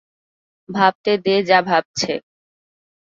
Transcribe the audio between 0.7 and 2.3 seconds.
ভাবতে দে যা ভাবছে।